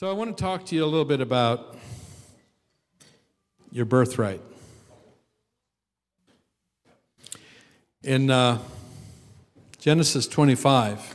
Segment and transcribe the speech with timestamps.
[0.00, 1.76] So, I want to talk to you a little bit about
[3.70, 4.40] your birthright.
[8.02, 8.60] In uh,
[9.78, 11.14] Genesis 25,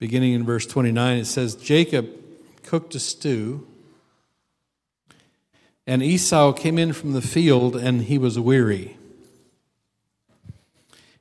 [0.00, 2.10] beginning in verse 29, it says Jacob
[2.64, 3.64] cooked a stew,
[5.86, 8.96] and Esau came in from the field, and he was weary.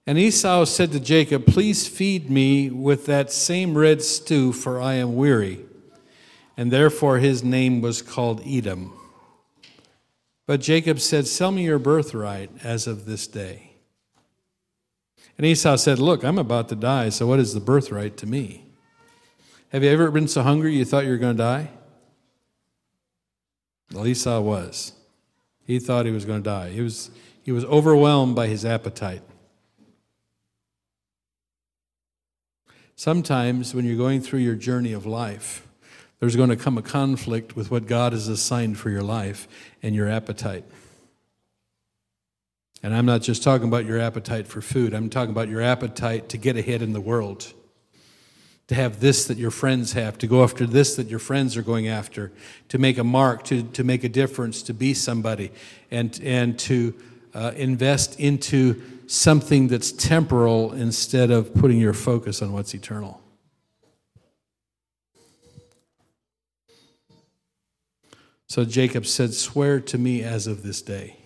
[0.08, 4.96] And Esau said to Jacob, Please feed me with that same red stew, for I
[4.96, 5.68] am weary.
[6.60, 8.92] And therefore his name was called Edom.
[10.46, 13.76] But Jacob said, Sell me your birthright as of this day.
[15.38, 18.66] And Esau said, Look, I'm about to die, so what is the birthright to me?
[19.70, 21.70] Have you ever been so hungry you thought you were going to die?
[23.94, 24.92] Well, Esau was.
[25.66, 26.72] He thought he was going to die.
[26.72, 27.10] He was,
[27.42, 29.22] he was overwhelmed by his appetite.
[32.98, 35.66] Sometimes when you're going through your journey of life,
[36.20, 39.48] there's going to come a conflict with what God has assigned for your life
[39.82, 40.66] and your appetite.
[42.84, 46.30] And I'm not just talking about your appetite for food, I'm talking about your appetite
[46.30, 47.54] to get ahead in the world,
[48.68, 51.62] to have this that your friends have, to go after this that your friends are
[51.62, 52.32] going after,
[52.70, 55.52] to make a mark, to, to make a difference, to be somebody,
[55.92, 56.94] and, and to
[57.34, 63.22] uh, invest into something that's temporal instead of putting your focus on what's eternal.
[68.50, 71.18] So Jacob said, Swear to me as of this day.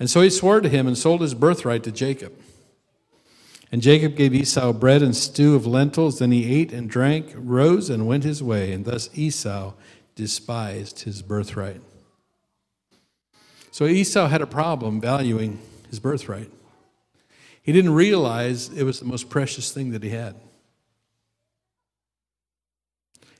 [0.00, 2.32] And so he swore to him and sold his birthright to Jacob.
[3.70, 6.18] And Jacob gave Esau bread and stew of lentils.
[6.18, 8.72] Then he ate and drank, rose and went his way.
[8.72, 9.74] And thus Esau
[10.16, 11.80] despised his birthright.
[13.70, 16.50] So Esau had a problem valuing his birthright.
[17.62, 20.34] He didn't realize it was the most precious thing that he had.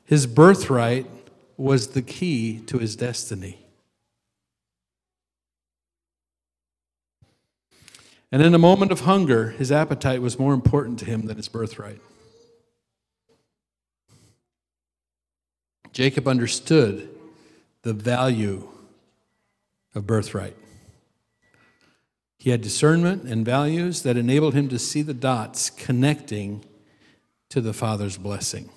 [0.05, 1.07] His birthright
[1.63, 3.57] was the key to his destiny.
[8.33, 11.47] And in a moment of hunger, his appetite was more important to him than his
[11.47, 12.01] birthright.
[15.93, 17.09] Jacob understood
[17.83, 18.67] the value
[19.95, 20.57] of birthright.
[22.39, 26.65] He had discernment and values that enabled him to see the dots connecting
[27.51, 28.69] to the Father's blessing.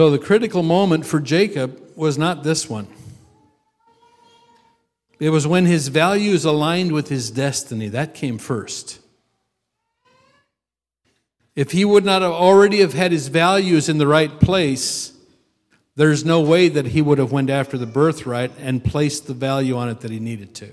[0.00, 2.88] So the critical moment for Jacob was not this one.
[5.18, 7.88] It was when his values aligned with his destiny.
[7.88, 8.98] That came first.
[11.54, 15.12] If he would not have already have had his values in the right place,
[15.96, 19.76] there's no way that he would have went after the birthright and placed the value
[19.76, 20.72] on it that he needed to.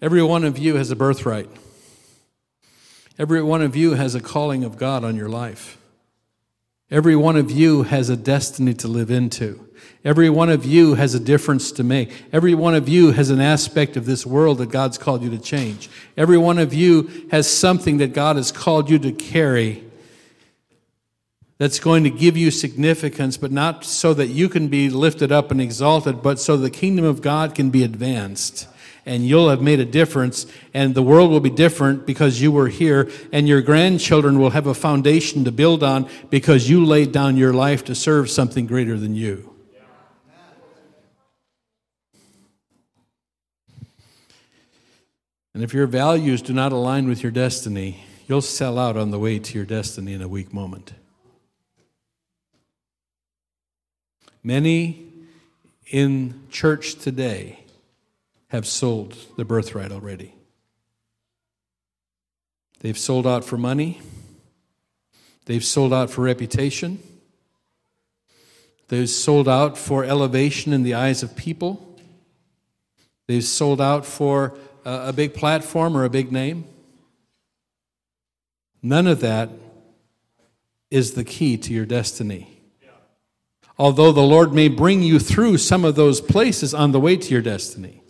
[0.00, 1.48] Every one of you has a birthright.
[3.20, 5.76] Every one of you has a calling of God on your life.
[6.90, 9.68] Every one of you has a destiny to live into.
[10.06, 12.10] Every one of you has a difference to make.
[12.32, 15.38] Every one of you has an aspect of this world that God's called you to
[15.38, 15.90] change.
[16.16, 19.84] Every one of you has something that God has called you to carry
[21.58, 25.50] that's going to give you significance, but not so that you can be lifted up
[25.50, 28.66] and exalted, but so the kingdom of God can be advanced.
[29.10, 32.68] And you'll have made a difference, and the world will be different because you were
[32.68, 37.36] here, and your grandchildren will have a foundation to build on because you laid down
[37.36, 39.52] your life to serve something greater than you.
[45.54, 49.18] And if your values do not align with your destiny, you'll sell out on the
[49.18, 50.92] way to your destiny in a weak moment.
[54.44, 55.08] Many
[55.88, 57.64] in church today
[58.50, 60.34] have sold the birthright already.
[62.80, 64.00] They've sold out for money.
[65.46, 67.02] They've sold out for reputation.
[68.88, 71.98] They've sold out for elevation in the eyes of people.
[73.26, 76.64] They've sold out for a, a big platform or a big name.
[78.82, 79.50] None of that
[80.90, 82.60] is the key to your destiny
[83.80, 87.30] although the Lord may bring you through some of those places on the way to
[87.30, 88.02] your destiny.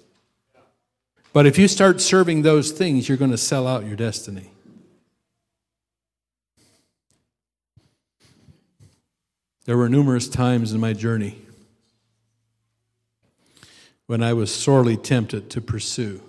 [1.32, 4.50] But if you start serving those things, you're going to sell out your destiny.
[9.64, 11.38] There were numerous times in my journey
[14.06, 16.20] when I was sorely tempted to pursue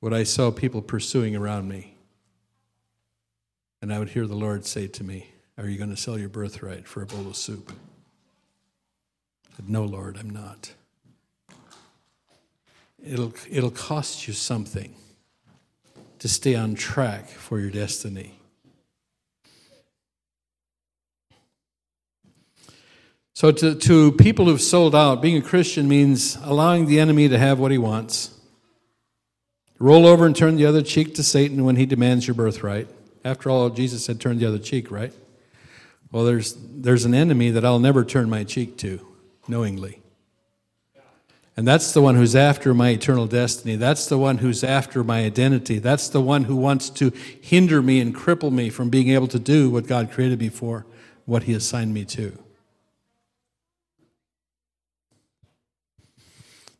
[0.00, 1.94] what I saw people pursuing around me.
[3.80, 6.28] And I would hear the Lord say to me, Are you going to sell your
[6.28, 7.72] birthright for a bowl of soup?
[9.54, 10.72] said, No, Lord, I'm not.
[13.04, 14.94] It'll, it'll cost you something.
[16.20, 18.34] to stay on track for your destiny.
[23.32, 27.38] So, to, to people who've sold out, being a Christian means allowing the enemy to
[27.38, 28.38] have what he wants.
[29.78, 32.86] Roll over and turn the other cheek to Satan when he demands your birthright.
[33.24, 35.14] After all, Jesus said, turn the other cheek, right?
[36.12, 39.06] Well, there's, there's an enemy that I'll never turn my cheek to,
[39.48, 39.99] knowingly.
[41.56, 43.76] And that's the one who's after my eternal destiny.
[43.76, 45.78] That's the one who's after my identity.
[45.78, 47.10] That's the one who wants to
[47.40, 50.86] hinder me and cripple me from being able to do what God created me for,
[51.26, 52.38] what He assigned me to.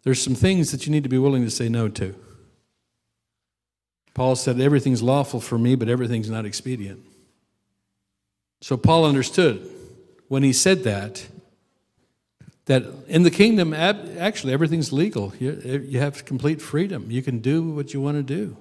[0.02, 2.14] There's some things that you need to be willing to say no to.
[4.14, 7.04] Paul said, Everything's lawful for me, but everything's not expedient.
[8.60, 9.68] So Paul understood
[10.28, 11.26] when he said that,
[12.70, 15.34] that in the kingdom, actually, everything's legal.
[15.40, 17.10] You have complete freedom.
[17.10, 18.56] You can do what you want to do.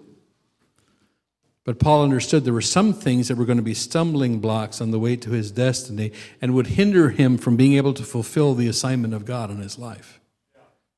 [1.63, 4.89] But Paul understood there were some things that were going to be stumbling blocks on
[4.89, 6.11] the way to his destiny
[6.41, 9.77] and would hinder him from being able to fulfill the assignment of God in his
[9.77, 10.19] life.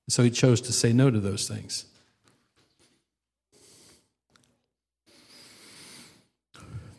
[0.08, 1.88] So he chose to say no to those things.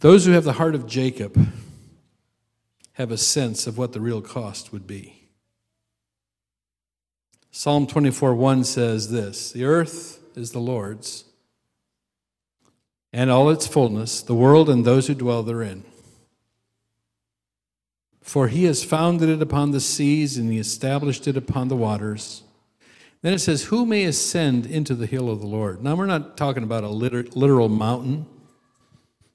[0.01, 1.49] Those who have the heart of Jacob
[2.93, 5.21] have a sense of what the real cost would be.
[7.55, 11.25] Psalm 24 1 says this The earth is the Lord's,
[13.13, 15.85] and all its fullness, the world and those who dwell therein.
[18.23, 22.43] For he has founded it upon the seas, and he established it upon the waters.
[23.21, 25.85] Then it says, Who may ascend into the hill of the Lord?
[25.85, 28.25] Now, we're not talking about a literal mountain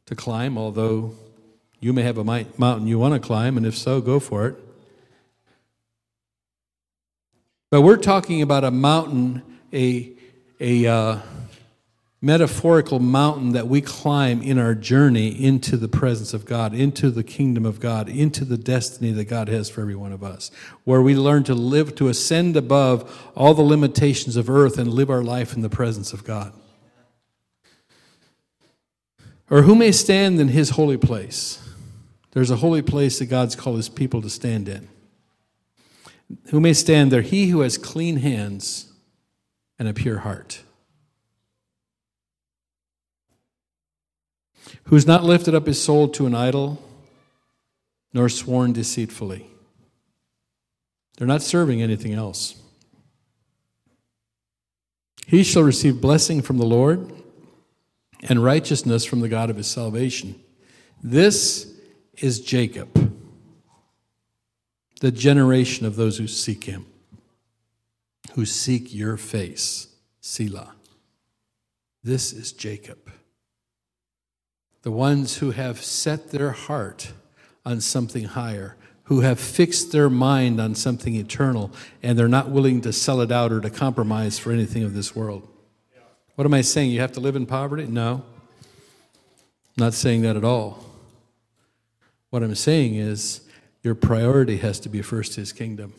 [0.08, 1.14] to climb, although
[1.80, 4.67] you may have a mountain you want to climb, and if so, go for it.
[7.69, 9.44] But we're talking about a mountain,
[9.74, 10.14] a,
[10.60, 11.19] a, uh,
[12.22, 17.24] metaphorical mountain that we climb in our journey into the presence of God, into the
[17.24, 20.50] kingdom of God, into the destiny that God has for every one of us,
[20.84, 25.10] where we learn to live, to ascend above all the limitations of earth and live
[25.10, 26.54] our life in the presence of God.
[29.50, 31.64] Or who may stand in his holy place?
[32.31, 34.90] There's a holy place that God's called his people to stand in.
[36.50, 37.22] Who may stand there?
[37.22, 38.92] He who has clean hands
[39.80, 40.64] and a pure heart
[44.86, 46.82] Who has not lifted up his soul to an idol,
[48.14, 49.46] nor sworn deceitfully.
[51.18, 52.56] They're not serving anything else.
[55.26, 57.12] He shall receive blessing from the Lord
[58.24, 60.42] and righteousness from the God of his salvation.
[61.04, 61.74] This
[62.18, 63.06] is Jacob,
[65.02, 66.86] the generation of those who seek him,
[68.34, 69.88] who seek your face,
[70.22, 70.74] Selah.
[72.04, 73.12] This is Jacob
[74.88, 77.12] the ones who have set their heart
[77.66, 81.70] on something higher, who have fixed their mind on something eternal,
[82.02, 85.14] and they're not willing to sell it out or to compromise for anything of this
[85.14, 85.46] world.
[86.36, 86.92] What am I saying?
[86.92, 87.86] You have to live in poverty?
[87.86, 88.24] No.
[89.76, 90.86] not saying that at all.
[92.30, 93.42] What I'm saying is
[93.88, 95.94] your priority has to be first His kingdom.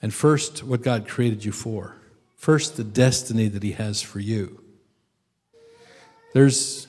[0.00, 1.96] And first, what God created you for.
[2.34, 4.62] First, the destiny that He has for you.
[6.32, 6.86] There's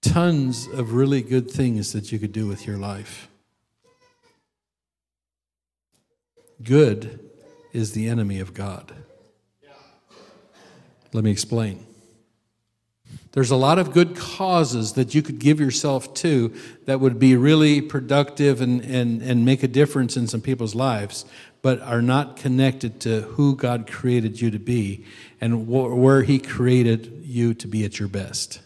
[0.00, 3.28] tons of really good things that you could do with your life.
[6.62, 7.20] Good
[7.74, 8.90] is the enemy of God.
[11.12, 11.84] Let me explain.
[13.32, 16.52] There's a lot of good causes that you could give yourself to
[16.84, 21.24] that would be really productive and, and, and make a difference in some people's lives,
[21.62, 25.06] but are not connected to who God created you to be
[25.40, 28.60] and wh- where He created you to be at your best.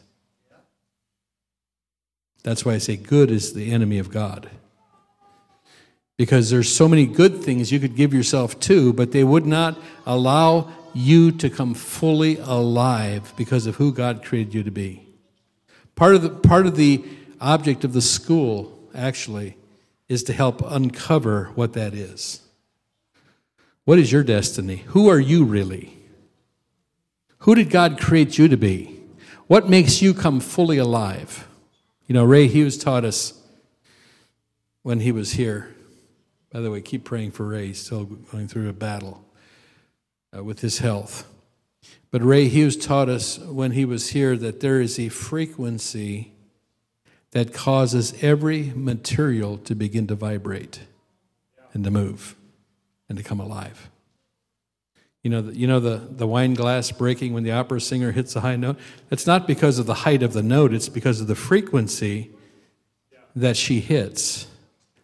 [2.43, 4.51] That's why I say good is the enemy of God.
[6.17, 9.79] Because there's so many good things you could give yourself to, but they would not
[10.07, 15.07] allow you to come fully alive because of who God created you to be.
[15.95, 17.05] Part of the, part of the
[17.41, 19.57] object of the school, actually,
[20.09, 22.41] is to help uncover what that is.
[23.85, 24.77] What is your destiny?
[24.89, 25.97] Who are you really?
[27.41, 28.99] Who did God create you to be?
[29.49, 31.47] What makes you come fully alive?
[32.07, 33.39] You know, Ray Hughes taught us
[34.83, 35.75] when he was here.
[36.51, 39.26] By the way, keep praying for Ray, still going through a battle
[40.35, 41.31] uh, with his health.
[42.11, 46.33] But Ray Hughes taught us when he was here that there is a frequency
[47.33, 50.81] that causes every material to begin to vibrate
[51.73, 52.37] and to move
[53.09, 53.91] and to come alive.
[55.23, 58.37] You know, the, you know the, the wine glass breaking when the opera singer hits
[58.37, 58.79] a high note?
[59.11, 62.31] It's not because of the height of the note, it's because of the frequency
[63.35, 64.47] that she hits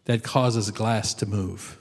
[0.04, 1.78] that causes glass to move.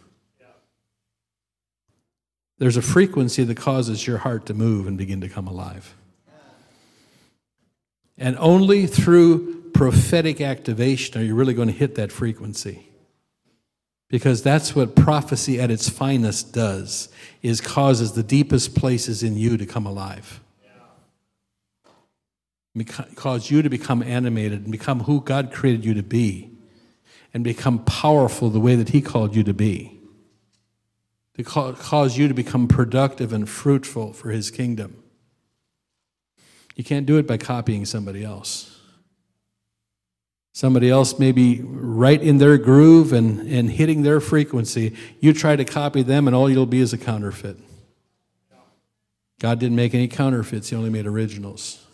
[2.61, 5.95] There's a frequency that causes your heart to move and begin to come alive.
[8.19, 12.87] And only through prophetic activation are you really going to hit that frequency.
[14.09, 17.09] Because that's what prophecy at its finest does
[17.41, 20.39] is causes the deepest places in you to come alive.
[23.15, 26.51] Cause you to become animated and become who god created you to be
[27.33, 29.90] and become powerful the way that he called you to be
[31.43, 35.03] to cause you to become productive and fruitful for his kingdom
[36.75, 38.71] you can't do it by copying somebody else
[40.53, 44.95] Somebody else may be right in their groove and, and hitting their frequency.
[45.19, 47.57] You try to copy them, and all you'll be is a counterfeit.
[49.39, 51.85] God didn't make any counterfeits, He only made originals.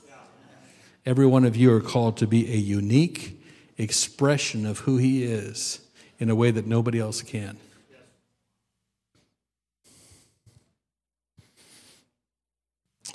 [1.06, 3.42] Every one of you are called to be a unique
[3.78, 5.80] expression of who He is
[6.20, 7.58] in a way that nobody else can.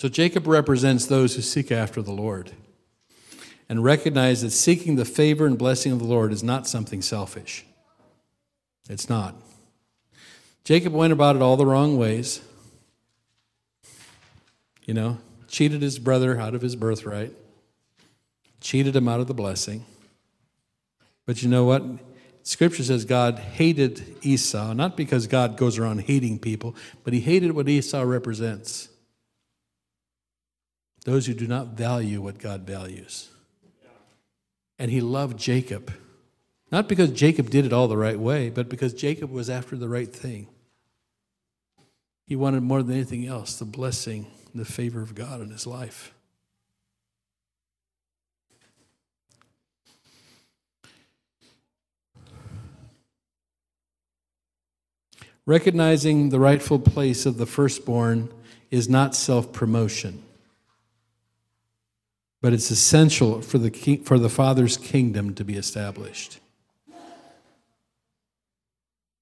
[0.02, 2.50] So Jacob represents those who seek after the Lord
[3.68, 7.64] and recognize that seeking the favor and blessing of the Lord is not something selfish.
[8.90, 9.36] It's not.
[10.64, 12.40] Jacob went about it all the wrong ways.
[14.86, 17.30] You know, cheated his brother out of his birthright,
[18.60, 19.84] cheated him out of the blessing.
[21.26, 21.84] But you know what?
[22.42, 27.52] Scripture says God hated Esau, not because God goes around hating people, but he hated
[27.52, 28.88] what Esau represents
[31.04, 33.32] those who do not value what God values
[34.82, 35.92] and he loved Jacob.
[36.72, 39.88] Not because Jacob did it all the right way, but because Jacob was after the
[39.88, 40.48] right thing.
[42.26, 46.12] He wanted more than anything else the blessing, the favor of God in his life.
[55.46, 58.32] Recognizing the rightful place of the firstborn
[58.72, 60.24] is not self promotion
[62.42, 63.70] but it's essential for the,
[64.04, 66.40] for the Father's kingdom to be established.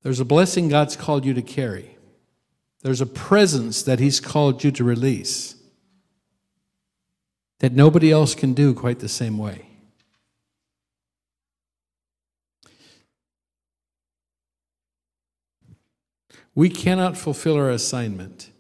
[0.03, 1.97] There's a blessing God's called you to carry,
[2.83, 5.55] there's a presence that He's called you to release
[7.59, 9.67] that nobody else can do quite the same way.
[16.55, 18.51] We cannot fulfill our assignment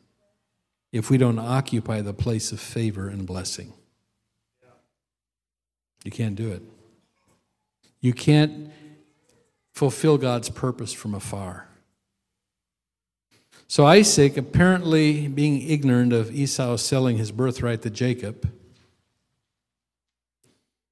[0.92, 3.72] if we don't occupy the place of favor and blessing.
[6.04, 6.62] You can't do it.
[8.00, 8.70] You can't
[9.74, 11.68] fulfill God's purpose from afar.
[13.68, 18.50] So Isaac, apparently being ignorant of Esau selling his birthright to Jacob,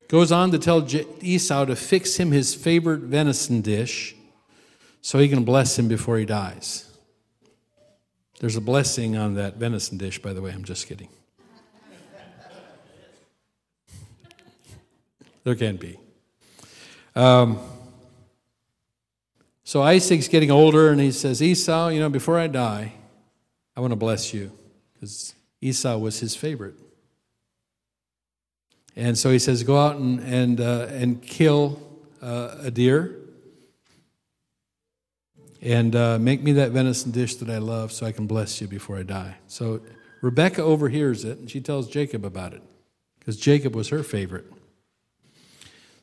[0.06, 0.86] goes on to tell
[1.20, 4.14] Esau to fix him his favorite venison dish
[5.00, 6.84] so he can bless him before he dies.
[8.40, 11.08] There's a blessing on that venison dish, by the way, I'm just kidding.
[15.48, 15.98] There can be.
[17.16, 17.58] Um,
[19.64, 22.92] so Isaac's getting older, and he says, Esau, you know, before I die,
[23.74, 24.52] I want to bless you,
[24.92, 26.74] because Esau was his favorite.
[28.94, 31.80] And so he says, Go out and, and, uh, and kill
[32.20, 33.16] uh, a deer
[35.62, 38.66] and uh, make me that venison dish that I love so I can bless you
[38.66, 39.36] before I die.
[39.46, 39.80] So
[40.20, 42.62] Rebecca overhears it and she tells Jacob about it
[43.18, 44.44] because Jacob was her favorite.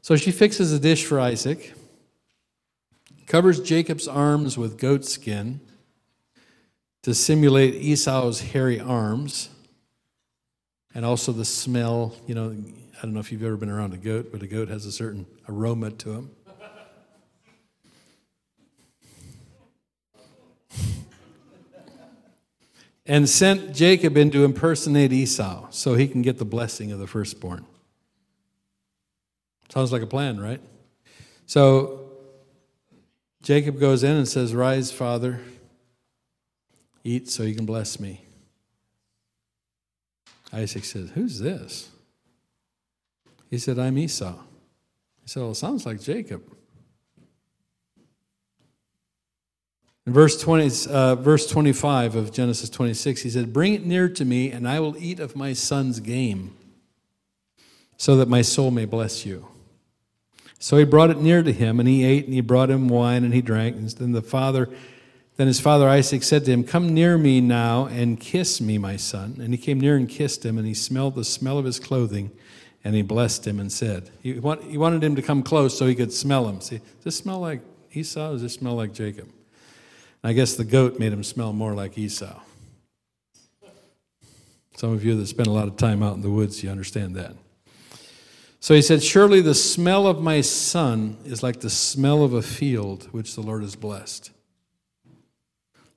[0.05, 1.73] So she fixes a dish for Isaac,
[3.25, 5.61] covers Jacob's arms with goat skin
[7.01, 9.49] to simulate Esau's hairy arms,
[10.93, 12.13] and also the smell.
[12.27, 12.55] You know,
[12.99, 14.91] I don't know if you've ever been around a goat, but a goat has a
[14.91, 16.29] certain aroma to him.
[23.07, 27.07] and sent Jacob in to impersonate Esau so he can get the blessing of the
[27.07, 27.65] firstborn.
[29.69, 30.61] Sounds like a plan, right?
[31.45, 32.11] So
[33.41, 35.39] Jacob goes in and says, Rise, Father,
[37.03, 38.21] eat so you can bless me.
[40.51, 41.89] Isaac says, Who's this?
[43.49, 44.33] He said, I'm Esau.
[45.21, 46.43] He said, Well, it sounds like Jacob.
[50.07, 54.23] In verse, 20, uh, verse 25 of Genesis 26, he said, Bring it near to
[54.23, 56.55] me, and I will eat of my son's game,
[57.97, 59.47] so that my soul may bless you.
[60.59, 63.23] So he brought it near to him, and he ate, and he brought him wine,
[63.23, 63.75] and he drank.
[63.75, 64.69] And then the father
[65.37, 68.95] Then his father Isaac said to him, Come near me now and kiss me, my
[68.95, 69.37] son.
[69.41, 72.31] And he came near and kissed him, and he smelled the smell of his clothing,
[72.85, 75.87] and he blessed him and said, He, want, he wanted him to come close so
[75.87, 76.61] he could smell him.
[76.61, 78.31] See, does this smell like Esau?
[78.31, 79.25] does this smell like Jacob?
[79.25, 82.39] And I guess the goat made him smell more like Esau.
[84.77, 87.15] Some of you that spend a lot of time out in the woods, you understand
[87.15, 87.35] that.
[88.65, 92.41] So he said, Surely the smell of my son is like the smell of a
[92.41, 94.31] field which the Lord has blessed.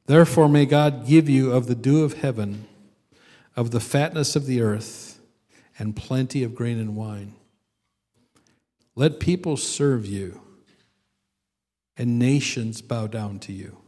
[0.04, 2.66] Therefore, may God give you of the dew of heaven,
[3.56, 5.18] of the fatness of the earth,
[5.78, 7.36] and plenty of grain and wine.
[8.94, 10.42] Let people serve you,
[11.96, 13.78] and nations bow down to you.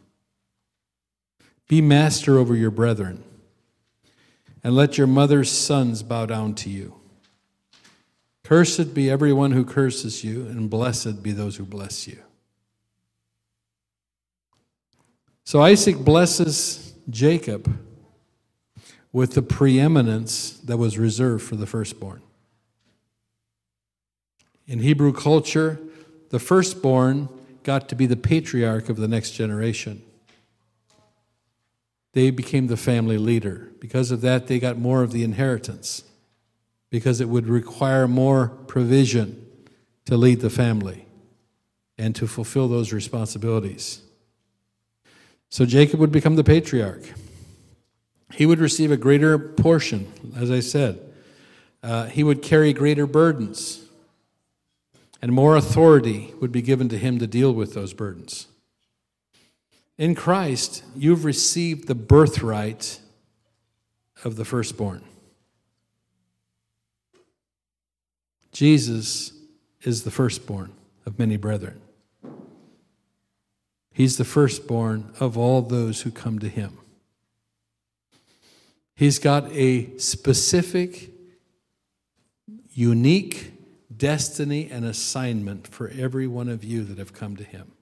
[1.69, 3.25] Be master over your brethren,
[4.65, 7.00] and let your mother's sons bow down to you.
[8.50, 12.19] Cursed be everyone who curses you, and blessed be those who bless you.
[15.45, 17.78] So Isaac blesses Jacob
[19.12, 22.23] with the preeminence that was reserved for the firstborn.
[24.66, 25.78] In Hebrew culture,
[26.30, 27.28] the firstborn
[27.62, 30.02] got to be the patriarch of the next generation.
[32.14, 33.69] They became the family leader.
[33.78, 36.02] Because of that, they got more of the inheritance,
[36.91, 39.47] because it would require more provision
[40.07, 41.07] to lead the family
[41.97, 44.03] and to fulfill those responsibilities.
[45.49, 47.03] So Jacob would become the patriarch.
[48.33, 51.01] He would receive a greater portion, as I said.
[51.83, 53.85] Uh, he would carry greater burdens,
[55.23, 58.47] and more authority would be given to him to deal with those burdens.
[59.99, 63.01] In Christ, you've received the birthright
[64.25, 65.03] of the firstborn.
[68.52, 69.33] Jesus
[69.83, 70.73] is the firstborn
[71.07, 71.80] of many brethren.
[73.92, 76.78] He's the firstborn of all those who come to him.
[78.95, 81.11] He's got a specific,
[82.71, 83.52] unique
[83.97, 87.73] destiny and assignment for every one of you that have come to him.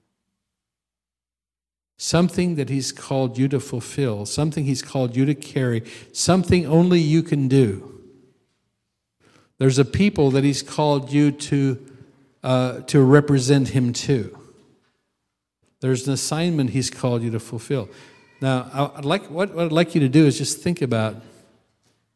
[1.97, 6.99] Something that he's called you to fulfill, something he's called you to carry, something only
[6.99, 7.98] you can do.
[9.59, 11.85] There's a people that he's called you to,
[12.43, 14.35] uh, to represent him to.
[15.81, 17.89] There's an assignment He's called you to fulfill.
[18.41, 21.17] Now, I'd like, what, what I'd like you to do is just think about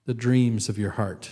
[0.05, 1.31] the dreams of your heart.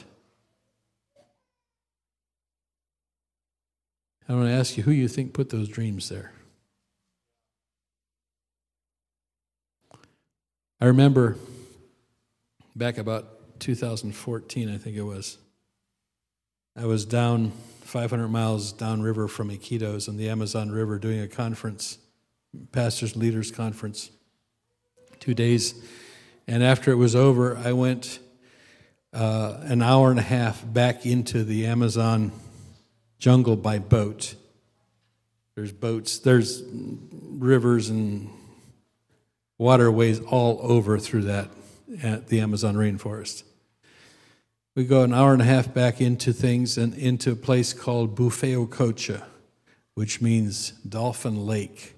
[4.27, 6.31] I want to ask you who you think put those dreams there.
[10.79, 11.37] I remember
[12.75, 15.37] back about 2014, I think it was.
[16.75, 21.97] I was down 500 miles downriver from Iquitos on the Amazon River doing a conference
[22.71, 24.09] pastors leaders conference
[25.19, 25.75] two days.
[26.47, 28.19] And after it was over i went
[29.13, 32.31] uh, an hour and a half back into the amazon
[33.19, 34.35] jungle by boat.
[35.55, 38.29] There's boats there's rivers and
[39.57, 41.49] waterways all over through that
[42.01, 43.43] at the amazon rainforest
[44.73, 48.15] we go an hour and a half back into things and into a place called
[48.15, 49.27] Bufeo Cocha,
[49.95, 51.95] which means Dolphin Lake.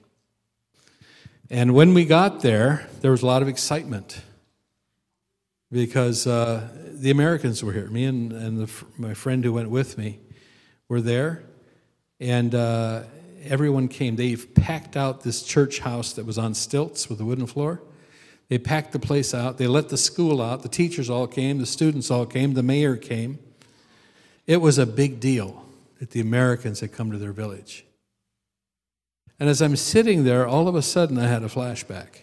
[1.51, 4.21] And when we got there, there was a lot of excitement
[5.71, 7.89] because uh, the Americans were here.
[7.89, 10.19] Me and, and the, my friend who went with me
[10.89, 11.43] were there,
[12.19, 13.03] and uh,
[13.43, 14.15] everyone came.
[14.15, 17.83] They packed out this church house that was on stilts with a wooden floor.
[18.53, 19.57] They packed the place out.
[19.57, 20.61] They let the school out.
[20.61, 21.57] The teachers all came.
[21.57, 22.53] The students all came.
[22.53, 23.39] The mayor came.
[24.45, 25.65] It was a big deal
[25.97, 27.83] that the Americans had come to their village.
[29.39, 32.19] And as I'm sitting there, all of a sudden I had a flashback.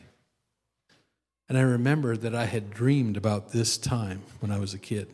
[1.49, 5.09] And I remembered that I had dreamed about this time when I was a kid.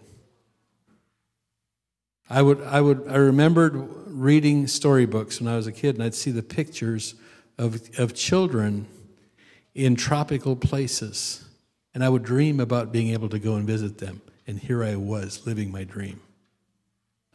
[2.28, 3.72] I would, I would, I remembered
[4.06, 7.14] reading storybooks when I was a kid, and I'd see the pictures
[7.56, 8.86] of, of children
[9.76, 11.44] in tropical places.
[11.94, 14.22] And I would dream about being able to go and visit them.
[14.46, 16.20] And here I was living my dream.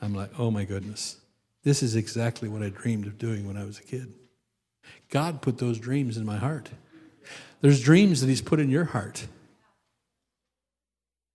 [0.02, 1.18] I'm like, oh my goodness,
[1.64, 4.12] this is exactly what I dreamed of doing when I was a kid.
[5.10, 6.70] God put those dreams in my heart.
[7.62, 9.28] There's dreams that He's put in your heart.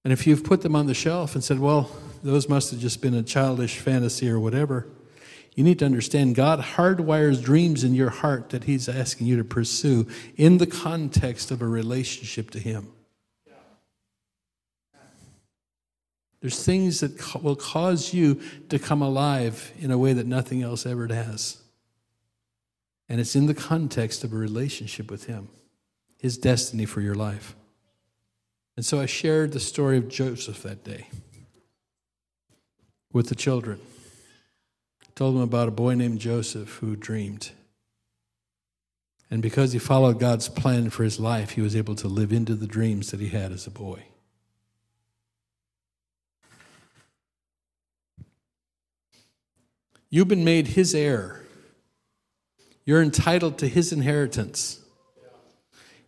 [0.02, 1.90] And if you've put them on the shelf and said, well,
[2.22, 4.86] those must have just been a childish fantasy or whatever,
[5.56, 9.44] you need to understand God hardwires dreams in your heart that He's asking you to
[9.44, 12.92] pursue in the context of a relationship to Him.
[16.42, 20.84] There's things that will cause you to come alive in a way that nothing else
[20.84, 21.56] ever has.
[23.08, 25.48] And it's in the context of a relationship with Him.
[26.18, 27.54] his destiny for your life.
[28.76, 31.08] And so I shared the story of Joseph that day
[33.12, 33.80] with the children.
[35.16, 37.50] Told them about a boy named Joseph who dreamed.
[39.30, 42.54] And because he followed God's plan for his life, he was able to live into
[42.54, 44.04] the dreams that he had as a boy.
[50.10, 51.42] You've been made his heir.
[52.84, 54.80] You're entitled to his inheritance.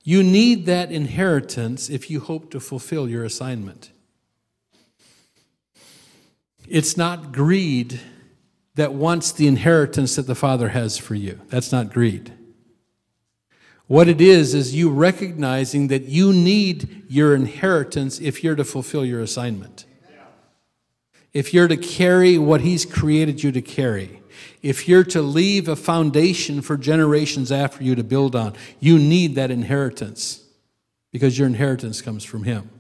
[0.05, 3.91] You need that inheritance if you hope to fulfill your assignment.
[6.69, 8.01] It's not greed
[8.79, 11.41] that wants the inheritance that the Father has for you.
[11.49, 12.33] That's not greed.
[13.87, 19.05] What it is, is you recognizing that you need your inheritance if you're to fulfill
[19.05, 19.87] your assignment.
[21.33, 24.19] If you're to carry what He's created you to carry
[24.63, 29.35] if you're to leave a foundation for generations after you to build on, you need
[29.37, 30.45] that inheritance
[31.13, 32.71] because your inheritance comes from Him.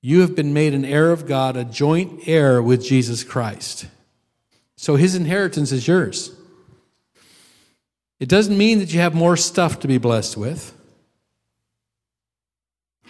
[0.00, 3.86] You have been made an heir of God, a joint heir with Jesus Christ.
[4.78, 6.30] So His inheritance is yours.
[8.20, 10.72] It doesn't mean that you have more stuff to be blessed with.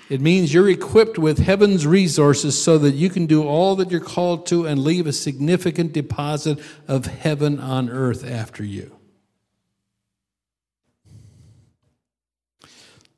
[0.09, 4.00] It means you're equipped with heaven's resources so that you can do all that you're
[4.00, 8.96] called to and leave a significant deposit of heaven on earth after you.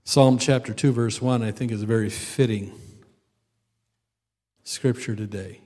[0.03, 2.73] Psalm chapter 2, verse 1, I think is a very fitting
[4.65, 5.61] scripture today.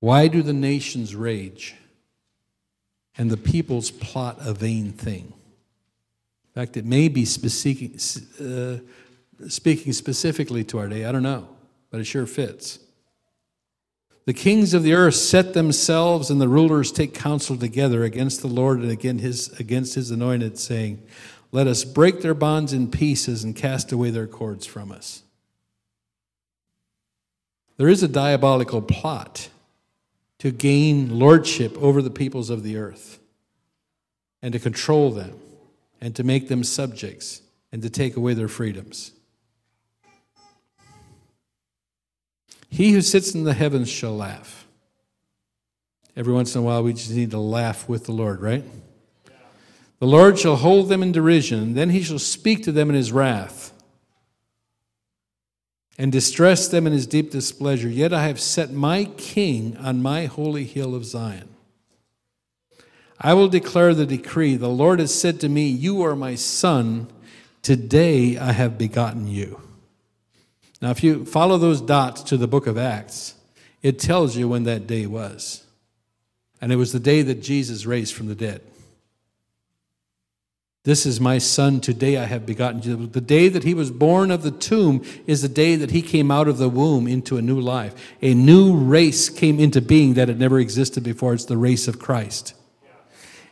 [0.00, 1.76] Why do the nations rage
[3.16, 5.34] and the peoples plot a vain thing?
[6.48, 7.98] In fact, it may be speaking,
[8.40, 8.78] uh,
[9.48, 11.04] speaking specifically to our day.
[11.04, 11.48] I don't know,
[11.90, 12.78] but it sure fits.
[14.24, 18.48] The kings of the earth set themselves, and the rulers take counsel together against the
[18.48, 21.02] Lord and against his, against his anointed, saying,
[21.52, 25.22] Let us break their bonds in pieces and cast away their cords from us.
[27.76, 29.48] There is a diabolical plot
[30.40, 33.18] to gain lordship over the peoples of the earth
[34.42, 35.38] and to control them
[36.00, 39.12] and to make them subjects and to take away their freedoms.
[42.70, 44.66] He who sits in the heavens shall laugh.
[46.16, 48.64] Every once in a while, we just need to laugh with the Lord, right?
[49.98, 53.12] The Lord shall hold them in derision, then he shall speak to them in his
[53.12, 53.74] wrath
[56.00, 57.90] and distress them in his deep displeasure.
[57.90, 61.50] Yet I have set my king on my holy hill of Zion.
[63.20, 64.56] I will declare the decree.
[64.56, 67.08] The Lord has said to me, You are my son.
[67.60, 69.60] Today I have begotten you.
[70.80, 73.34] Now, if you follow those dots to the book of Acts,
[73.82, 75.66] it tells you when that day was.
[76.62, 78.62] And it was the day that Jesus raised from the dead.
[80.82, 83.06] This is my son, today I have begotten you.
[83.06, 86.30] The day that he was born of the tomb is the day that he came
[86.30, 87.94] out of the womb into a new life.
[88.22, 91.34] A new race came into being that had never existed before.
[91.34, 92.54] It's the race of Christ.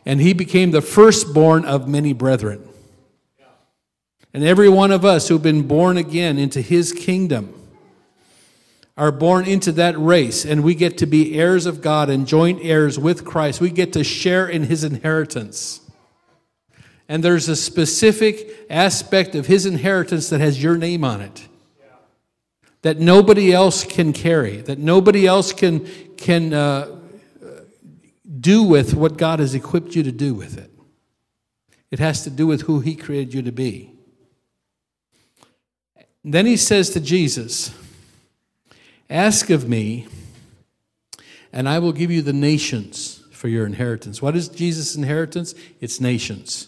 [0.07, 2.67] And he became the firstborn of many brethren.
[4.33, 7.53] And every one of us who've been born again into his kingdom
[8.97, 12.59] are born into that race, and we get to be heirs of God and joint
[12.63, 13.61] heirs with Christ.
[13.61, 15.88] We get to share in his inheritance.
[17.09, 21.47] And there's a specific aspect of his inheritance that has your name on it.
[22.83, 26.95] That nobody else can carry, that nobody else can, can uh,
[28.39, 30.71] do with what God has equipped you to do with it.
[31.91, 33.91] It has to do with who He created you to be.
[36.23, 37.71] Then he says to Jesus,
[39.09, 40.07] Ask of me,
[41.51, 44.21] and I will give you the nations for your inheritance.
[44.21, 45.55] What is Jesus' inheritance?
[45.79, 46.67] It's nations.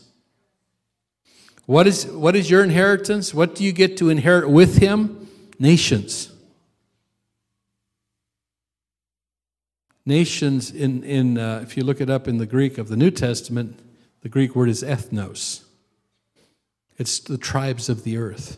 [1.72, 3.34] What is, what is your inheritance?
[3.34, 5.30] What do you get to inherit with him?
[5.58, 6.30] Nations.
[10.06, 13.10] Nations, in, in, uh, if you look it up in the Greek of the New
[13.10, 13.80] Testament,
[14.20, 15.64] the Greek word is ethnos.
[16.98, 18.58] It's the tribes of the earth.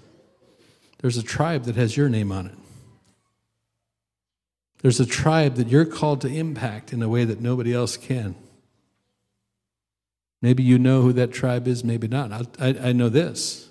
[0.98, 2.58] There's a tribe that has your name on it.
[4.82, 8.34] There's a tribe that you're called to impact in a way that nobody else can.
[10.44, 12.60] Maybe you know who that tribe is, maybe not.
[12.60, 13.70] I, I, know this.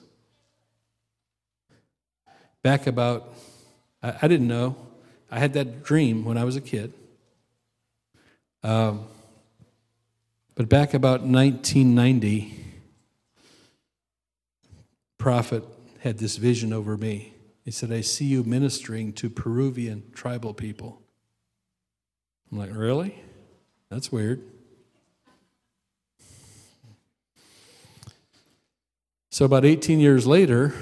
[2.63, 3.35] Back about,
[4.03, 4.75] I, I, didn't know.
[5.31, 6.95] I had that dream when I was a kid.
[8.63, 9.05] Um,
[10.55, 12.59] but back about 1990,
[15.19, 15.65] prophet
[15.99, 17.35] had this vision over me.
[17.67, 21.03] He said, I see you ministering to Peruvian tribal people.
[22.51, 23.23] I'm like, really?
[23.91, 24.43] That's weird.
[29.33, 30.75] So, about 18 years later,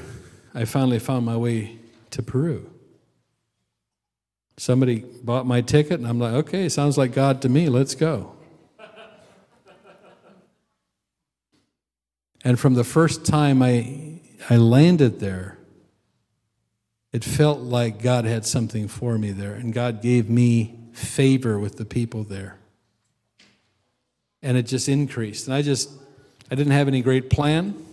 [0.56, 1.78] I finally found my way
[2.10, 2.68] to Peru.
[4.56, 8.34] Somebody bought my ticket, and I'm like, okay, sounds like God to me, let's go.
[12.44, 15.56] and from the first time I, I landed there,
[17.12, 21.76] it felt like God had something for me there, and God gave me favor with
[21.76, 22.58] the people there.
[24.42, 25.46] And it just increased.
[25.46, 25.88] And I just,
[26.50, 27.86] I didn't have any great plan.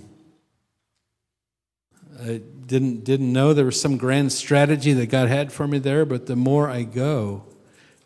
[2.19, 6.05] I didn't, didn't know there was some grand strategy that God had for me there,
[6.05, 7.43] but the more I go,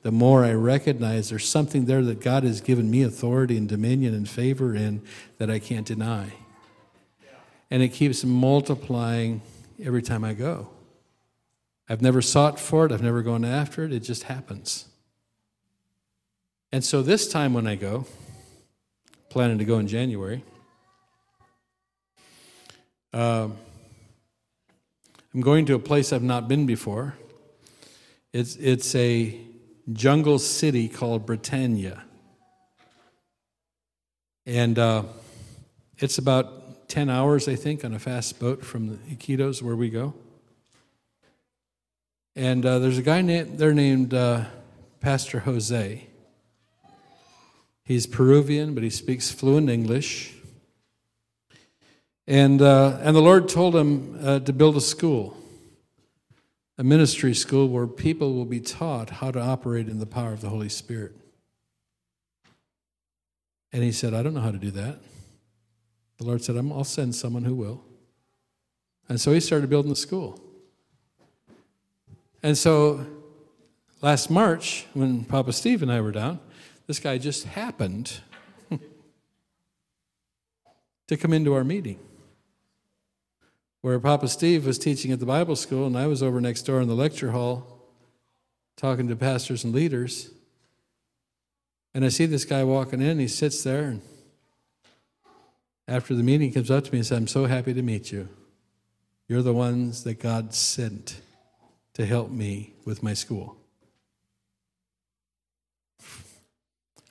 [0.03, 4.13] the more I recognize there's something there that God has given me authority and dominion
[4.13, 5.01] and favor in
[5.37, 6.33] that I can't deny.
[7.69, 9.41] And it keeps multiplying
[9.81, 10.69] every time I go.
[11.87, 14.85] I've never sought for it, I've never gone after it, it just happens.
[16.71, 18.05] And so this time when I go,
[19.29, 20.43] planning to go in January,
[23.13, 23.57] um,
[25.33, 27.15] I'm going to a place I've not been before.
[28.33, 29.39] It's, it's a
[29.93, 32.03] jungle city called Britannia.
[34.45, 35.03] And uh,
[35.97, 39.89] it's about 10 hours, I think, on a fast boat from the Iquitos where we
[39.89, 40.13] go.
[42.35, 44.45] And uh, there's a guy named, there named uh,
[44.99, 46.07] Pastor Jose.
[47.85, 50.33] He's Peruvian, but he speaks fluent English.
[52.31, 55.35] And, uh, and the Lord told him uh, to build a school,
[56.77, 60.39] a ministry school where people will be taught how to operate in the power of
[60.39, 61.11] the Holy Spirit.
[63.73, 64.99] And he said, I don't know how to do that.
[66.19, 67.83] The Lord said, I'll send someone who will.
[69.09, 70.39] And so he started building the school.
[72.41, 73.05] And so
[74.01, 76.39] last March, when Papa Steve and I were down,
[76.87, 78.21] this guy just happened
[81.09, 81.99] to come into our meeting
[83.81, 86.81] where Papa Steve was teaching at the Bible school, and I was over next door
[86.81, 87.79] in the lecture hall
[88.77, 90.31] talking to pastors and leaders.
[91.93, 94.01] And I see this guy walking in, he sits there, and
[95.87, 98.11] after the meeting, he comes up to me and says, I'm so happy to meet
[98.11, 98.29] you.
[99.27, 101.19] You're the ones that God sent
[101.93, 103.57] to help me with my school.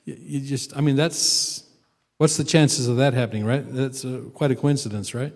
[0.05, 1.63] You just, I mean, that's,
[2.17, 3.63] what's the chances of that happening, right?
[3.65, 5.33] That's a, quite a coincidence, right?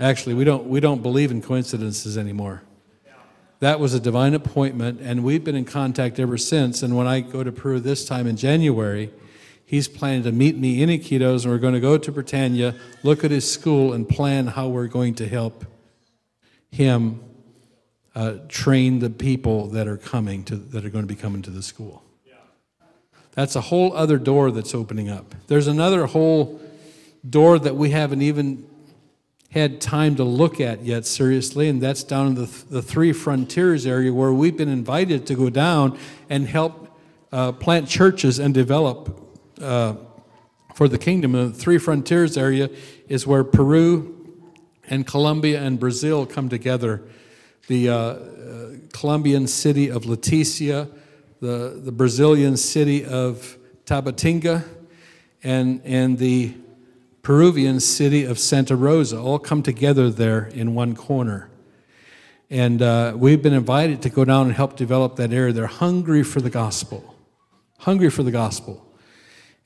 [0.00, 2.62] Actually, we don't, we don't believe in coincidences anymore.
[3.58, 6.82] That was a divine appointment, and we've been in contact ever since.
[6.82, 9.12] And when I go to Peru this time in January,
[9.66, 13.24] he's planning to meet me in Iquitos, and we're going to go to Britannia, look
[13.24, 15.66] at his school, and plan how we're going to help
[16.70, 17.22] him
[18.14, 21.50] uh, train the people that are coming to that are going to be coming to
[21.50, 22.02] the school.
[23.32, 25.34] That's a whole other door that's opening up.
[25.48, 26.58] There's another whole
[27.28, 28.69] door that we haven't even
[29.50, 33.84] had time to look at yet seriously, and that's down in the, the Three Frontiers
[33.84, 36.96] area where we've been invited to go down and help
[37.32, 39.28] uh, plant churches and develop
[39.60, 39.94] uh,
[40.74, 41.34] for the kingdom.
[41.34, 42.70] And the Three Frontiers area
[43.08, 44.16] is where Peru
[44.88, 47.02] and Colombia and Brazil come together.
[47.66, 50.90] The uh, uh Colombian city of Leticia,
[51.40, 54.64] the, the Brazilian city of Tabatinga,
[55.42, 56.54] and, and the
[57.22, 61.50] Peruvian city of Santa Rosa all come together there in one corner.
[62.48, 65.52] And uh, we've been invited to go down and help develop that area.
[65.52, 67.14] They're hungry for the gospel,
[67.78, 68.86] hungry for the gospel.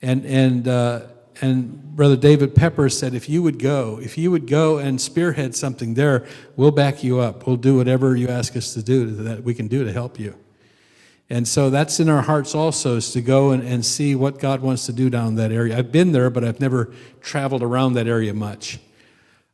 [0.01, 1.07] And, and, uh,
[1.41, 5.55] and Brother David Pepper said, if you would go, if you would go and spearhead
[5.55, 7.47] something there, we'll back you up.
[7.47, 10.35] We'll do whatever you ask us to do that we can do to help you.
[11.29, 14.61] And so that's in our hearts also is to go and, and see what God
[14.61, 15.77] wants to do down that area.
[15.77, 18.79] I've been there, but I've never traveled around that area much.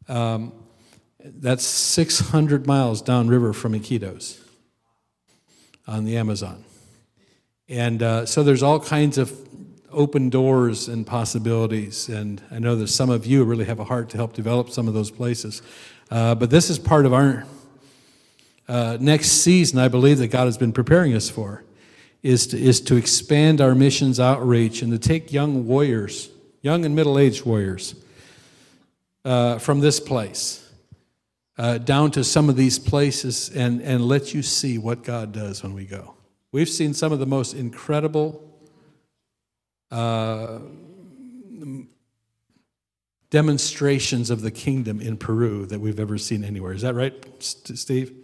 [0.09, 0.51] Um,
[1.23, 4.39] that's 600 miles downriver from Iquitos
[5.87, 6.65] on the Amazon.
[7.69, 9.31] And uh, so there's all kinds of
[9.91, 12.09] open doors and possibilities.
[12.09, 14.87] And I know that some of you really have a heart to help develop some
[14.87, 15.61] of those places.
[16.09, 17.45] Uh, but this is part of our
[18.71, 21.65] uh, next season, I believe that God has been preparing us for,
[22.23, 26.29] is to, is to expand our missions outreach and to take young warriors,
[26.61, 27.95] young and middle aged warriors,
[29.25, 30.71] uh, from this place
[31.57, 35.61] uh, down to some of these places and, and let you see what God does
[35.61, 36.13] when we go.
[36.53, 38.41] We've seen some of the most incredible
[39.91, 40.59] uh,
[43.29, 46.71] demonstrations of the kingdom in Peru that we've ever seen anywhere.
[46.71, 48.20] Is that right, Steve?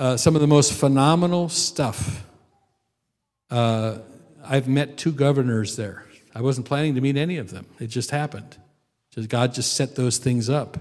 [0.00, 2.26] Uh, some of the most phenomenal stuff.
[3.50, 3.98] Uh,
[4.42, 6.06] I've met two governors there.
[6.34, 8.56] I wasn't planning to meet any of them, it just happened.
[9.10, 10.78] Just God just set those things up.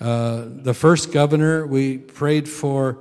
[0.00, 2.98] Uh, the first governor, we prayed for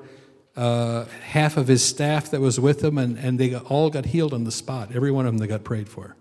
[0.57, 4.33] uh, half of his staff that was with him, and, and they all got healed
[4.33, 4.89] on the spot.
[4.93, 6.17] Every one of them they got prayed for.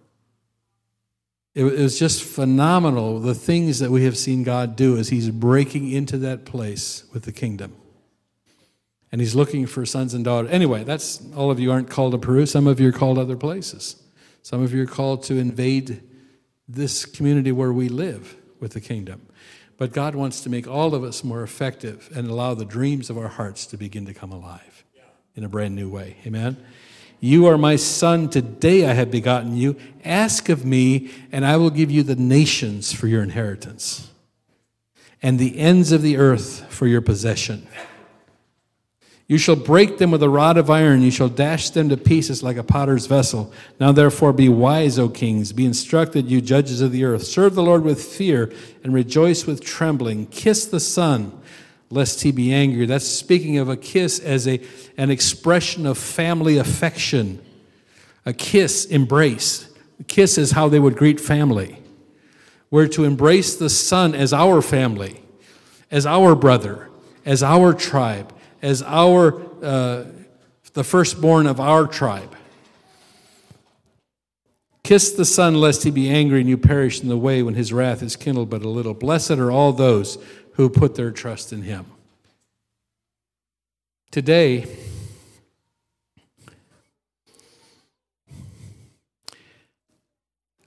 [1.52, 5.90] It was just phenomenal the things that we have seen God do as He's breaking
[5.90, 7.74] into that place with the kingdom.
[9.12, 10.50] And He's looking for sons and daughters.
[10.50, 12.46] Anyway, that's all of you aren't called to Peru.
[12.46, 14.02] Some of you are called other places.
[14.42, 16.02] Some of you are called to invade
[16.68, 19.26] this community where we live with the kingdom.
[19.76, 23.18] But God wants to make all of us more effective and allow the dreams of
[23.18, 24.84] our hearts to begin to come alive
[25.34, 26.16] in a brand new way.
[26.26, 26.56] Amen?
[27.18, 29.76] You are my son, today I have begotten you.
[30.04, 34.10] Ask of me, and I will give you the nations for your inheritance,
[35.22, 37.66] and the ends of the earth for your possession.
[39.30, 42.42] You shall break them with a rod of iron, you shall dash them to pieces
[42.42, 43.52] like a potter's vessel.
[43.78, 47.22] Now therefore be wise, O kings, be instructed, you judges of the earth.
[47.22, 50.26] Serve the Lord with fear and rejoice with trembling.
[50.26, 51.40] Kiss the Son,
[51.90, 52.86] lest he be angry.
[52.86, 54.60] That's speaking of a kiss as a,
[54.96, 57.40] an expression of family affection.
[58.26, 59.72] A kiss, embrace.
[60.00, 61.78] A kiss is how they would greet family.
[62.68, 65.22] We're to embrace the Son as our family,
[65.88, 66.90] as our brother,
[67.24, 70.04] as our tribe as our uh,
[70.72, 72.36] the firstborn of our tribe.
[74.82, 77.72] Kiss the Son, lest he be angry and you perish in the way when his
[77.72, 78.94] wrath is kindled but a little.
[78.94, 80.18] Blessed are all those
[80.54, 81.86] who put their trust in him.
[84.10, 84.66] Today,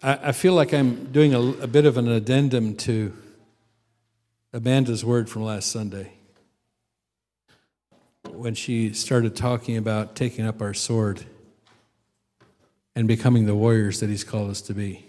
[0.02, 3.14] I, feel like I'm doing a, a bit of an addendum to
[4.54, 6.14] Amanda's word from last Sunday
[8.44, 11.24] when she started talking about taking up our sword
[12.94, 15.06] and becoming the warriors that He's called us to be.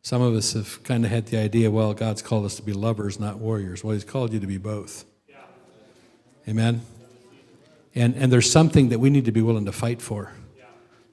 [0.00, 2.72] Some of us have kind of had the idea, well, God's called us to be
[2.72, 3.84] lovers, not warriors.
[3.84, 5.04] Well, He's called you to be both.
[5.28, 5.36] Yeah.
[6.48, 6.80] Amen?
[7.94, 10.32] And, and there's something that we need to be willing to fight for.
[10.56, 10.64] Yeah.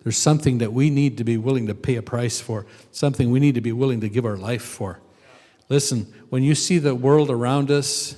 [0.04, 3.42] There's something that we need to be willing to pay a price for, something we
[3.42, 5.02] need to be willing to give our life for.
[5.02, 5.28] Yeah.
[5.68, 8.16] Listen, when you see the world around us,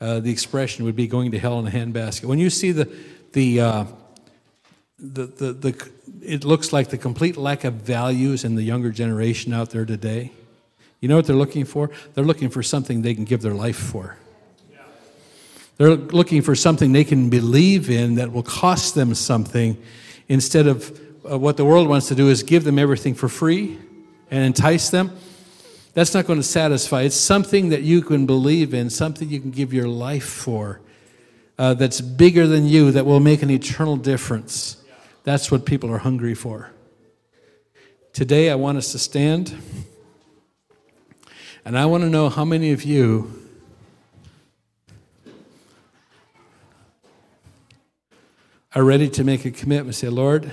[0.00, 2.24] uh, the expression would be going to hell in a handbasket.
[2.24, 2.88] When you see the,
[3.32, 3.84] the, uh,
[4.98, 5.90] the, the, the,
[6.22, 10.32] it looks like the complete lack of values in the younger generation out there today.
[11.00, 11.90] You know what they're looking for?
[12.14, 14.16] They're looking for something they can give their life for.
[15.76, 19.76] They're looking for something they can believe in that will cost them something
[20.28, 20.98] instead of
[21.30, 23.78] uh, what the world wants to do is give them everything for free
[24.30, 25.10] and entice them.
[25.96, 27.04] That's not going to satisfy.
[27.04, 30.82] It's something that you can believe in, something you can give your life for,
[31.58, 34.76] uh, that's bigger than you, that will make an eternal difference.
[35.24, 36.70] That's what people are hungry for.
[38.12, 39.54] Today, I want us to stand,
[41.64, 43.48] and I want to know how many of you
[48.74, 50.52] are ready to make a commitment say, Lord,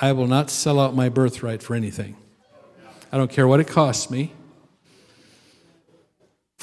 [0.00, 2.16] I will not sell out my birthright for anything.
[3.12, 4.32] I don't care what it costs me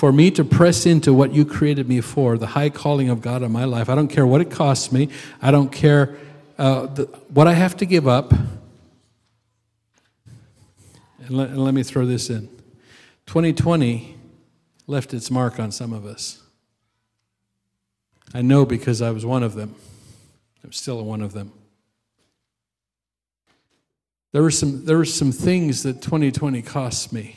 [0.01, 3.43] for me to press into what you created me for, the high calling of God
[3.43, 3.87] on my life.
[3.87, 5.09] I don't care what it costs me.
[5.43, 6.17] I don't care
[6.57, 8.31] uh, the, what I have to give up.
[8.31, 8.49] And
[11.29, 12.49] let, and let me throw this in
[13.27, 14.17] 2020
[14.87, 16.41] left its mark on some of us.
[18.33, 19.75] I know because I was one of them.
[20.63, 21.51] I'm still one of them.
[24.31, 27.35] There were some, there were some things that 2020 cost me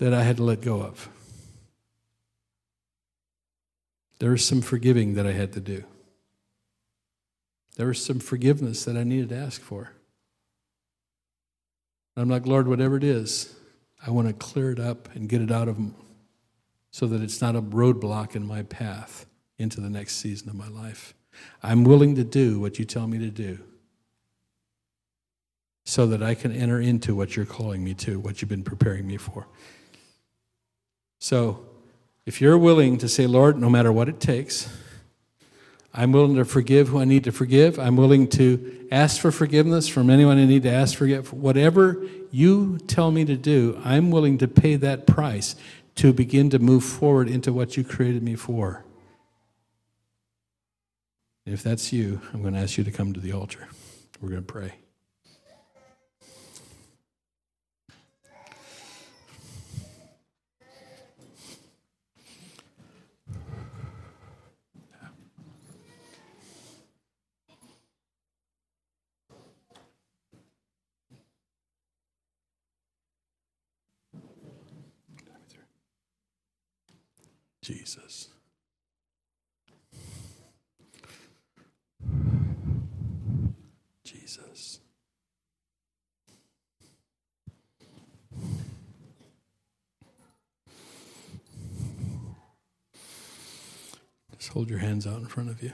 [0.00, 1.10] that I had to let go of.
[4.18, 5.84] There was some forgiving that I had to do.
[7.76, 9.92] There was some forgiveness that I needed to ask for.
[12.16, 13.54] I'm like, Lord, whatever it is,
[14.04, 15.94] I want to clear it up and get it out of them
[16.90, 19.26] so that it's not a roadblock in my path
[19.58, 21.12] into the next season of my life.
[21.62, 23.58] I'm willing to do what you tell me to do
[25.84, 29.06] so that I can enter into what you're calling me to, what you've been preparing
[29.06, 29.46] me for.
[31.20, 31.64] So,
[32.26, 34.68] if you're willing to say, Lord, no matter what it takes,
[35.92, 37.78] I'm willing to forgive who I need to forgive.
[37.78, 42.78] I'm willing to ask for forgiveness from anyone I need to ask for whatever you
[42.86, 45.56] tell me to do, I'm willing to pay that price
[45.96, 48.84] to begin to move forward into what you created me for.
[51.44, 53.68] If that's you, I'm going to ask you to come to the altar.
[54.20, 54.74] We're going to pray.
[77.70, 78.28] Jesus.
[84.02, 84.80] Jesus.
[94.36, 95.70] Just hold your hands out in front of you.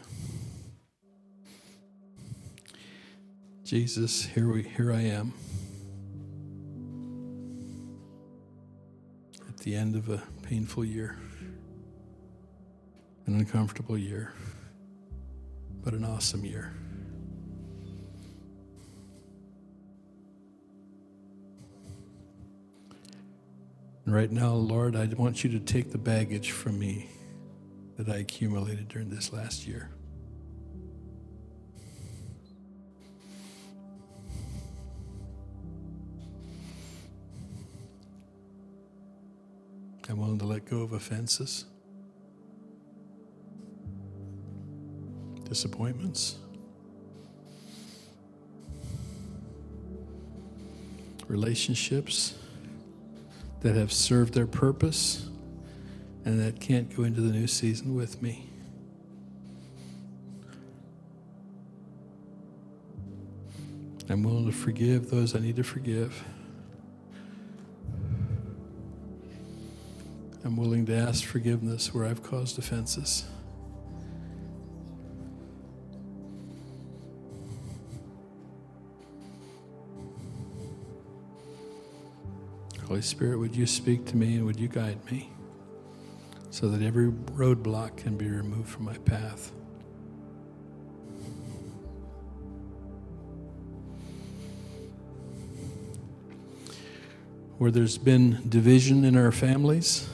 [3.65, 5.33] Jesus, here we here I am.
[9.49, 11.17] At the end of a painful year.
[13.27, 14.33] An uncomfortable year.
[15.83, 16.73] But an awesome year.
[24.05, 27.09] And right now, Lord, I want you to take the baggage from me
[27.97, 29.91] that I accumulated during this last year.
[40.09, 41.65] I'm willing to let go of offenses,
[45.49, 46.37] disappointments,
[51.29, 52.35] relationships
[53.61, 55.29] that have served their purpose
[56.25, 58.49] and that can't go into the new season with me.
[64.09, 66.25] I'm willing to forgive those I need to forgive.
[70.45, 73.25] I'm willing to ask forgiveness where I've caused offenses.
[82.97, 85.29] Holy Spirit, would you speak to me and would you guide me
[86.49, 89.53] so that every roadblock can be removed from my path?
[97.59, 100.09] Where there's been division in our families,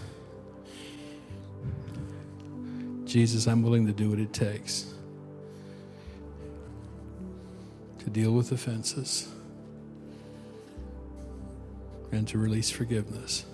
[3.04, 4.92] Jesus, I'm willing to do what it takes
[8.00, 9.28] to deal with offenses
[12.12, 13.44] and to release forgiveness.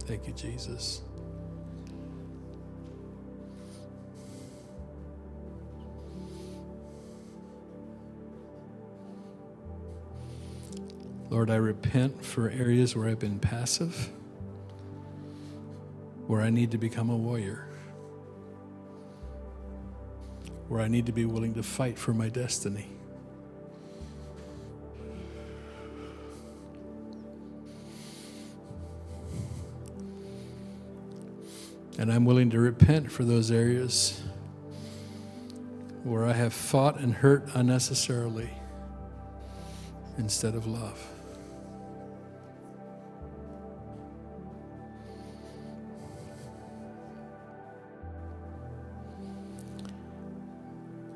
[0.00, 1.00] Thank you, Jesus.
[11.30, 14.10] Lord, I repent for areas where I've been passive,
[16.26, 17.66] where I need to become a warrior,
[20.72, 22.86] where I need to be willing to fight for my destiny.
[31.98, 34.22] And I'm willing to repent for those areas
[36.04, 38.48] where I have fought and hurt unnecessarily
[40.16, 41.06] instead of love.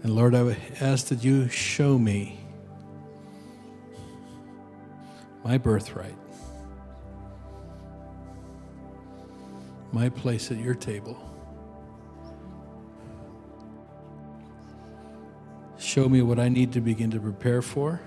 [0.07, 2.39] And Lord, I ask that you show me
[5.43, 6.15] my birthright,
[9.91, 11.19] my place at your table.
[15.77, 18.01] Show me what I need to begin to prepare for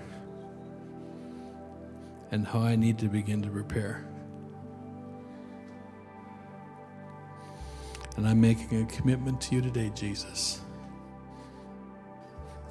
[2.30, 4.06] and how I need to begin to prepare.
[8.16, 10.62] And I'm making a commitment to you today, Jesus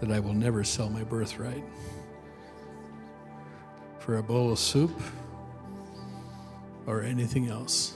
[0.02, 1.64] that I will never sell my birthright
[4.00, 4.98] for a bowl of soup
[6.86, 7.94] or anything else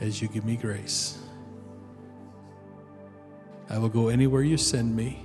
[0.00, 1.18] as you give me grace.
[3.70, 5.24] I will go anywhere you send me.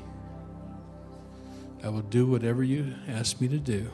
[1.83, 3.91] I will do whatever you ask me to do.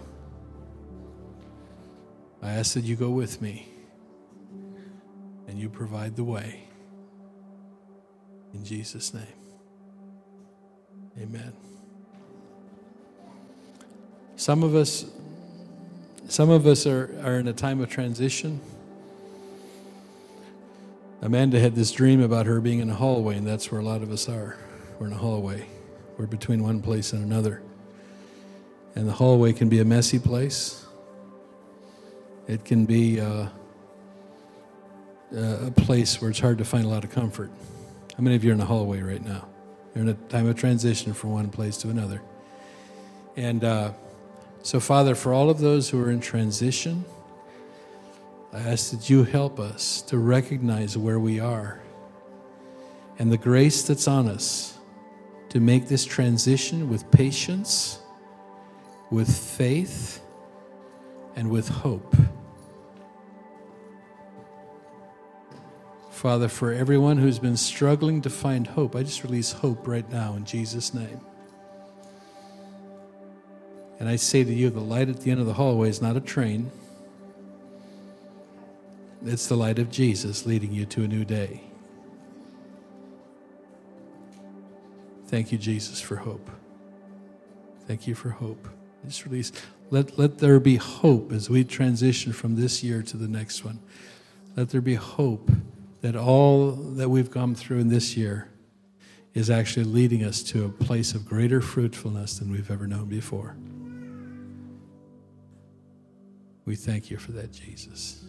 [2.42, 3.68] I ask that you go with me
[5.48, 6.68] and you provide the way.
[8.54, 9.43] In Jesus' name.
[11.22, 11.54] Amen.
[14.36, 15.06] Some of us
[16.30, 18.60] some of us are, are in a time of transition.
[21.22, 24.02] Amanda had this dream about her being in a hallway, and that's where a lot
[24.02, 24.58] of us are.
[25.00, 25.68] We're in a hallway.
[26.18, 27.62] We're between one place and another.
[28.96, 30.86] And the hallway can be a messy place.
[32.48, 33.48] It can be uh,
[35.36, 37.52] a place where it's hard to find a lot of comfort.
[38.18, 39.48] How many of you are in a hallway right now?
[39.94, 42.22] You're in a time of transition from one place to another.
[43.36, 43.92] And uh,
[44.62, 47.06] so, Father, for all of those who are in transition,
[48.52, 51.80] I ask that you help us to recognize where we are
[53.20, 54.78] and the grace that's on us
[55.50, 58.00] to make this transition with patience,
[59.12, 60.22] with faith
[61.36, 62.16] and with hope.
[66.24, 70.36] Father, for everyone who's been struggling to find hope, I just release hope right now
[70.36, 71.20] in Jesus' name.
[74.00, 76.16] And I say to you, the light at the end of the hallway is not
[76.16, 76.72] a train.
[79.26, 81.62] It's the light of Jesus leading you to a new day.
[85.28, 86.50] Thank you, Jesus, for hope.
[87.86, 88.70] Thank you for hope.
[89.06, 89.52] Just release.
[89.90, 93.80] Let, let there be hope as we transition from this year to the next one.
[94.56, 95.52] Let there be hope
[96.04, 98.50] that all that we've gone through in this year
[99.34, 103.56] is actually leading us to a place of greater fruitfulness than we've ever known before.
[106.66, 108.22] We thank you for that, Jesus.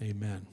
[0.00, 0.46] Amen.